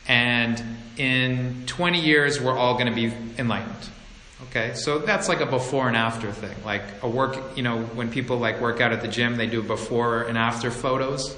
and 0.09 0.61
in 0.97 1.63
20 1.67 2.01
years 2.01 2.41
we're 2.41 2.57
all 2.57 2.73
going 2.73 2.87
to 2.87 2.93
be 2.93 3.13
enlightened. 3.39 3.89
Okay, 4.49 4.73
so 4.73 4.99
that's 4.99 5.29
like 5.29 5.39
a 5.39 5.45
before 5.45 5.87
and 5.87 5.95
after 5.95 6.33
thing. 6.33 6.57
Like 6.65 6.83
a 7.01 7.07
work, 7.07 7.55
you 7.55 7.63
know, 7.63 7.83
when 7.83 8.11
people 8.11 8.35
like 8.35 8.59
work 8.59 8.81
out 8.81 8.91
at 8.91 9.01
the 9.01 9.07
gym, 9.07 9.37
they 9.37 9.47
do 9.47 9.63
before 9.63 10.23
and 10.23 10.37
after 10.37 10.69
photos. 10.69 11.33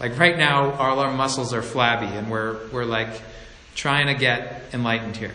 Like 0.00 0.18
right 0.18 0.38
now, 0.38 0.72
all 0.72 1.00
our 1.00 1.12
muscles 1.12 1.52
are 1.52 1.60
flabby, 1.60 2.06
and 2.06 2.30
we're 2.30 2.66
we're 2.70 2.86
like 2.86 3.10
trying 3.74 4.06
to 4.06 4.14
get 4.14 4.62
enlightened 4.72 5.18
here. 5.18 5.34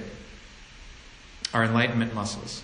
Our 1.54 1.63
enlightenment 1.63 2.15
muscles. 2.15 2.63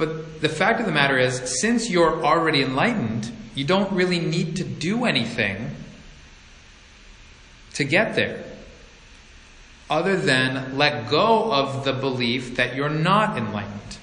But 0.00 0.40
the 0.40 0.48
fact 0.48 0.80
of 0.80 0.86
the 0.86 0.92
matter 0.92 1.18
is, 1.18 1.60
since 1.60 1.90
you're 1.90 2.24
already 2.24 2.62
enlightened, 2.62 3.30
you 3.54 3.66
don't 3.66 3.92
really 3.92 4.18
need 4.18 4.56
to 4.56 4.64
do 4.64 5.04
anything 5.04 5.76
to 7.74 7.84
get 7.84 8.14
there 8.14 8.42
other 9.90 10.16
than 10.16 10.78
let 10.78 11.10
go 11.10 11.52
of 11.52 11.84
the 11.84 11.92
belief 11.92 12.56
that 12.56 12.74
you're 12.74 12.88
not 12.88 13.36
enlightened. 13.36 13.98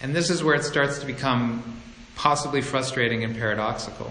And 0.00 0.16
this 0.16 0.30
is 0.30 0.42
where 0.42 0.54
it 0.54 0.64
starts 0.64 1.00
to 1.00 1.06
become 1.06 1.82
possibly 2.16 2.62
frustrating 2.62 3.24
and 3.24 3.36
paradoxical. 3.36 4.10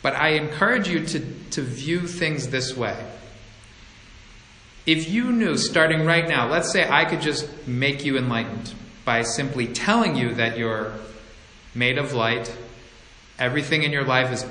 But 0.00 0.14
I 0.14 0.34
encourage 0.34 0.88
you 0.88 1.04
to, 1.06 1.20
to 1.50 1.62
view 1.62 2.06
things 2.06 2.50
this 2.50 2.76
way. 2.76 3.04
If 4.90 5.08
you 5.08 5.30
knew 5.30 5.56
starting 5.56 6.04
right 6.04 6.26
now, 6.26 6.50
let's 6.50 6.72
say 6.72 6.84
I 6.90 7.04
could 7.04 7.20
just 7.20 7.46
make 7.64 8.04
you 8.04 8.18
enlightened 8.18 8.74
by 9.04 9.22
simply 9.22 9.68
telling 9.68 10.16
you 10.16 10.34
that 10.34 10.58
you're 10.58 10.92
made 11.76 11.96
of 11.96 12.12
light, 12.12 12.52
everything 13.38 13.84
in 13.84 13.92
your 13.92 14.02
life 14.02 14.32
is 14.32 14.44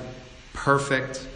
perfect. 0.54 1.28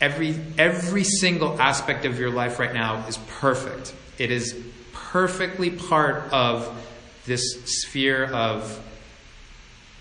Every, 0.00 0.34
every 0.56 1.04
single 1.04 1.60
aspect 1.60 2.06
of 2.06 2.18
your 2.18 2.30
life 2.30 2.58
right 2.58 2.72
now 2.72 3.06
is 3.06 3.18
perfect. 3.38 3.94
It 4.16 4.30
is 4.30 4.58
perfectly 4.94 5.68
part 5.68 6.32
of 6.32 6.66
this 7.26 7.42
sphere 7.82 8.24
of 8.24 8.82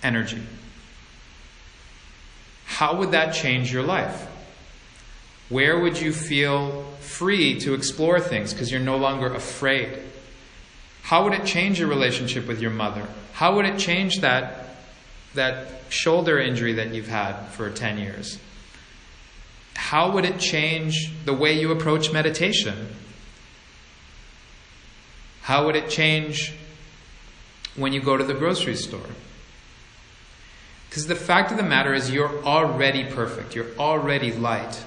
energy. 0.02 0.42
How 2.64 2.96
would 2.96 3.12
that 3.12 3.34
change 3.34 3.74
your 3.74 3.84
life? 3.84 4.26
Where 5.50 5.80
would 5.80 6.00
you 6.00 6.12
feel 6.12 6.84
free 7.02 7.60
to 7.62 7.74
explore 7.74 8.20
things 8.20 8.54
because 8.54 8.72
you're 8.72 8.82
no 8.82 8.98
longer 8.98 9.34
afraid? 9.34 10.00
How 11.04 11.24
would 11.24 11.34
it 11.34 11.46
change 11.46 11.80
your 11.80 11.88
relationship 11.88 12.48
with 12.48 12.60
your 12.60 12.72
mother? 12.72 13.08
How 13.34 13.56
would 13.56 13.66
it 13.66 13.78
change 13.78 14.22
that, 14.22 14.76
that 15.36 15.84
shoulder 15.90 16.40
injury 16.40 16.74
that 16.74 16.94
you've 16.94 17.08
had 17.08 17.46
for 17.50 17.70
10 17.70 18.00
years? 18.00 18.40
How 19.76 20.12
would 20.12 20.26
it 20.26 20.40
change 20.40 21.12
the 21.26 21.34
way 21.34 21.60
you 21.60 21.72
approach 21.72 22.12
meditation? 22.12 22.88
How 25.42 25.68
would 25.68 25.76
it 25.76 25.90
change 25.90 26.54
when 27.76 27.94
you 27.94 28.02
go 28.02 28.18
to 28.18 28.24
the 28.24 28.34
grocery 28.34 28.76
store? 28.76 29.06
Because 30.90 31.06
the 31.06 31.16
fact 31.16 31.52
of 31.52 31.58
the 31.58 31.64
matter 31.64 31.94
is, 31.94 32.10
you're 32.10 32.44
already 32.44 33.04
perfect, 33.04 33.54
you're 33.54 33.78
already 33.78 34.32
light. 34.32 34.84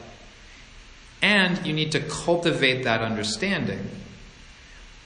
And 1.21 1.67
you 1.67 1.73
need 1.73 1.93
to 1.93 2.01
cultivate 2.01 2.85
that 2.85 3.01
understanding. 3.01 3.91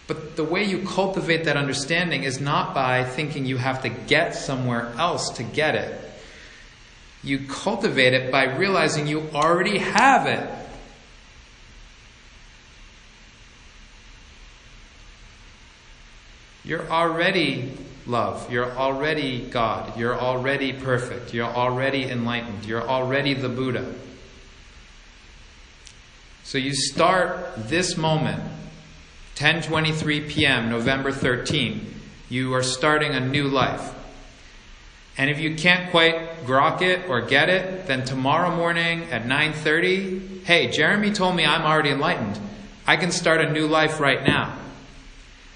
But 0.07 0.37
the 0.37 0.44
way 0.44 0.64
you 0.64 0.87
cultivate 0.87 1.44
that 1.44 1.57
understanding 1.57 2.25
is 2.25 2.40
not 2.40 2.75
by 2.75 3.05
thinking 3.05 3.46
you 3.46 3.57
have 3.57 3.83
to 3.83 3.88
get 3.88 4.35
somewhere 4.35 4.92
else 4.98 5.31
to 5.31 5.42
get 5.42 5.75
it. 5.75 5.98
You 7.22 7.46
cultivate 7.48 8.12
it 8.12 8.33
by 8.33 8.44
realizing 8.57 9.07
you 9.07 9.29
already 9.33 9.79
have 9.79 10.27
it. 10.27 10.51
You're 16.64 16.88
already 16.90 17.72
love. 18.07 18.51
You're 18.51 18.70
already 18.72 19.46
God. 19.46 19.96
You're 19.98 20.18
already 20.18 20.72
perfect. 20.72 21.33
You're 21.33 21.46
already 21.46 22.05
enlightened. 22.05 22.66
You're 22.66 22.87
already 22.87 23.35
the 23.35 23.48
Buddha. 23.48 23.94
So 26.44 26.59
you 26.59 26.74
start 26.74 27.68
this 27.68 27.96
moment 27.96 28.42
10:23 29.37 30.28
p.m., 30.28 30.68
November 30.68 31.11
13, 31.11 31.94
you 32.28 32.55
are 32.55 32.62
starting 32.62 33.12
a 33.12 33.20
new 33.20 33.48
life. 33.48 33.94
And 35.16 35.31
if 35.31 35.38
you 35.38 35.55
can't 35.55 35.90
quite 35.90 36.44
grok 36.46 36.83
it 36.83 37.09
or 37.09 37.20
get 37.22 37.48
it, 37.48 37.87
then 37.87 38.05
tomorrow 38.05 38.55
morning 38.55 39.05
at 39.11 39.24
9:30, 39.24 40.44
hey, 40.44 40.70
Jeremy 40.70 41.12
told 41.12 41.37
me 41.37 41.44
I'm 41.44 41.62
already 41.62 41.90
enlightened. 41.90 42.38
I 42.87 42.96
can 42.96 43.12
start 43.12 43.40
a 43.40 43.50
new 43.50 43.66
life 43.66 44.00
right 44.00 44.22
now. 44.22 44.57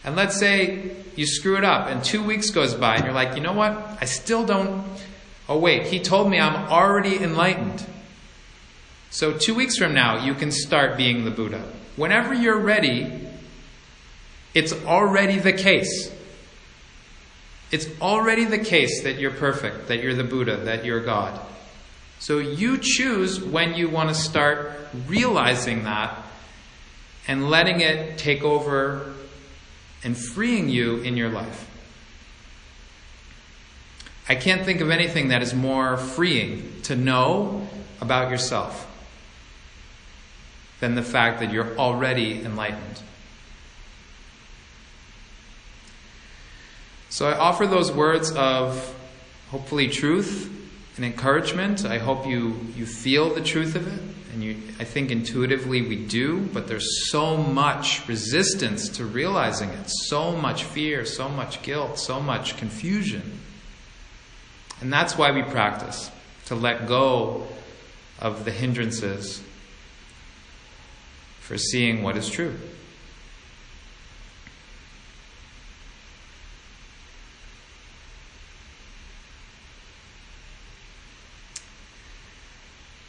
And 0.04 0.14
let's 0.14 0.38
say 0.38 0.90
you 1.16 1.26
screw 1.26 1.56
it 1.56 1.64
up 1.64 1.88
and 1.88 2.02
2 2.04 2.22
weeks 2.22 2.50
goes 2.50 2.74
by 2.74 2.96
and 2.96 3.04
you're 3.04 3.14
like, 3.14 3.34
"You 3.34 3.42
know 3.42 3.54
what? 3.54 3.98
I 4.00 4.04
still 4.04 4.44
don't 4.46 4.84
Oh 5.48 5.58
wait, 5.58 5.86
he 5.86 6.00
told 6.00 6.28
me 6.28 6.40
I'm 6.40 6.68
already 6.70 7.22
enlightened." 7.22 7.86
So 9.10 9.32
2 9.32 9.54
weeks 9.54 9.78
from 9.78 9.94
now, 9.94 10.24
you 10.24 10.34
can 10.34 10.50
start 10.50 10.96
being 10.96 11.24
the 11.24 11.30
Buddha. 11.30 11.62
Whenever 11.96 12.34
you're 12.34 12.58
ready, 12.58 13.26
it's 14.52 14.72
already 14.84 15.38
the 15.38 15.52
case. 15.52 16.12
It's 17.70 17.88
already 18.00 18.44
the 18.44 18.58
case 18.58 19.02
that 19.04 19.18
you're 19.18 19.30
perfect, 19.30 19.88
that 19.88 20.02
you're 20.02 20.14
the 20.14 20.24
Buddha, 20.24 20.56
that 20.56 20.84
you're 20.84 21.00
God. 21.00 21.40
So 22.18 22.38
you 22.38 22.78
choose 22.78 23.40
when 23.40 23.74
you 23.74 23.88
want 23.88 24.08
to 24.10 24.14
start 24.14 24.72
realizing 25.06 25.84
that 25.84 26.16
and 27.26 27.50
letting 27.50 27.80
it 27.80 28.18
take 28.18 28.42
over 28.42 29.14
and 30.04 30.16
freeing 30.16 30.68
you 30.68 30.98
in 30.98 31.16
your 31.16 31.28
life. 31.28 31.68
I 34.28 34.34
can't 34.34 34.64
think 34.64 34.80
of 34.80 34.90
anything 34.90 35.28
that 35.28 35.42
is 35.42 35.54
more 35.54 35.96
freeing 35.96 36.82
to 36.82 36.96
know 36.96 37.68
about 38.00 38.30
yourself 38.30 38.86
than 40.86 40.94
the 40.94 41.02
fact 41.02 41.40
that 41.40 41.52
you're 41.52 41.76
already 41.78 42.44
enlightened. 42.44 43.02
So 47.08 47.28
I 47.28 47.36
offer 47.36 47.66
those 47.66 47.90
words 47.90 48.30
of 48.30 48.94
hopefully 49.50 49.88
truth 49.88 50.48
and 50.94 51.04
encouragement. 51.04 51.84
I 51.84 51.98
hope 51.98 52.24
you, 52.24 52.60
you 52.76 52.86
feel 52.86 53.34
the 53.34 53.40
truth 53.40 53.74
of 53.74 53.88
it. 53.88 54.00
And 54.32 54.44
you, 54.44 54.58
I 54.78 54.84
think 54.84 55.10
intuitively 55.10 55.82
we 55.82 55.96
do, 55.96 56.48
but 56.52 56.68
there's 56.68 57.10
so 57.10 57.36
much 57.36 58.06
resistance 58.06 58.88
to 58.90 59.04
realizing 59.04 59.70
it, 59.70 59.88
so 59.88 60.36
much 60.36 60.62
fear, 60.62 61.04
so 61.04 61.28
much 61.28 61.62
guilt, 61.62 61.98
so 61.98 62.20
much 62.20 62.58
confusion. 62.58 63.40
And 64.80 64.92
that's 64.92 65.18
why 65.18 65.32
we 65.32 65.42
practice 65.42 66.12
to 66.44 66.54
let 66.54 66.86
go 66.86 67.48
of 68.20 68.44
the 68.44 68.52
hindrances 68.52 69.42
for 71.46 71.56
seeing 71.56 72.02
what 72.02 72.16
is 72.16 72.28
true. 72.28 72.56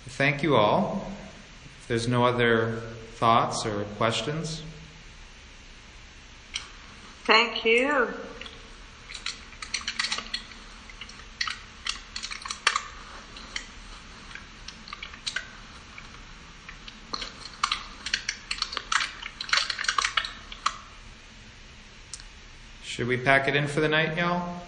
Thank 0.06 0.44
you 0.44 0.56
all. 0.56 1.12
If 1.82 1.88
there's 1.88 2.08
no 2.08 2.26
other 2.26 2.80
thoughts 3.16 3.66
or 3.66 3.86
questions. 3.98 4.62
Thank 7.24 7.66
you. 7.66 8.08
Should 22.98 23.08
we 23.08 23.18
pack 23.18 23.48
it 23.48 23.56
in 23.56 23.68
for 23.68 23.80
the 23.80 23.88
night, 23.88 24.18
y'all? 24.18 24.60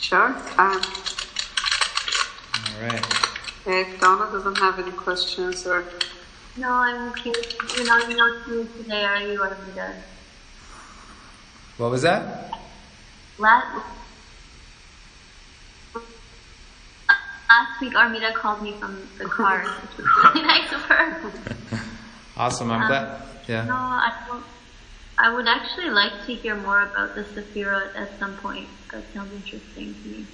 Sure. 0.00 0.28
Um, 0.56 0.80
All 2.64 2.80
right. 2.80 3.06
if 3.66 4.00
Donna 4.00 4.32
doesn't 4.32 4.56
have 4.56 4.78
any 4.78 4.90
questions 4.92 5.66
or 5.66 5.84
No, 6.56 6.70
I'm 6.70 7.10
okay. 7.10 7.34
You're 7.76 7.84
not, 7.84 8.08
you're 8.08 8.16
not 8.16 8.46
doing 8.46 8.68
today, 8.78 9.04
are 9.04 9.20
you, 9.20 9.38
Armida? 9.38 9.96
What 11.76 11.90
was 11.90 12.00
that? 12.00 12.58
Last, 13.36 13.84
last 17.56 17.80
week, 17.80 17.94
Armida 17.94 18.34
called 18.34 18.62
me 18.62 18.72
from 18.72 19.08
the 19.18 19.24
car, 19.24 19.64
which 19.64 19.96
was 19.98 20.06
really 20.24 20.46
nice 20.46 20.70
of 20.72 20.80
her. 20.82 21.32
Awesome. 22.36 22.70
I'm 22.70 22.86
glad. 22.86 23.20
No, 23.48 23.54
Yeah. 23.54 23.66
I 23.70 24.24
don't. 24.28 24.44
I 25.18 25.34
would 25.34 25.48
actually 25.48 25.88
like 25.88 26.12
to 26.26 26.34
hear 26.34 26.54
more 26.54 26.82
about 26.82 27.14
the 27.14 27.22
Sephirot 27.24 27.96
at 27.96 28.18
some 28.18 28.36
point. 28.36 28.68
That 28.92 29.02
sounds 29.14 29.32
interesting 29.32 29.94
to 29.94 30.08
me. 30.08 30.26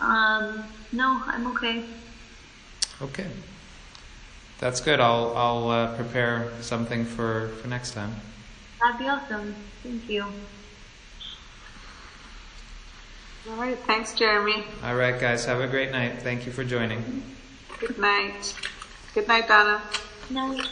Um, 0.00 0.64
no, 0.90 1.22
I'm 1.26 1.46
okay. 1.54 1.84
Okay. 3.00 3.28
That's 4.58 4.80
good. 4.80 4.98
I'll 4.98 5.36
I'll 5.36 5.68
uh, 5.70 5.96
prepare 5.96 6.50
something 6.60 7.04
for 7.04 7.48
for 7.60 7.68
next 7.68 7.92
time. 7.92 8.16
That'd 8.80 8.98
be 8.98 9.06
awesome. 9.06 9.54
Thank 9.84 10.08
you. 10.08 10.24
All 13.48 13.56
right. 13.56 13.78
Thanks, 13.78 14.14
Jeremy. 14.14 14.64
All 14.84 14.94
right, 14.94 15.18
guys. 15.18 15.44
Have 15.46 15.60
a 15.60 15.66
great 15.66 15.90
night. 15.90 16.22
Thank 16.22 16.46
you 16.46 16.52
for 16.52 16.64
joining. 16.64 17.22
Good 17.80 17.98
night. 17.98 18.54
Good 19.14 19.28
night, 19.28 19.48
Donna. 19.48 19.82
Night. 20.30 20.68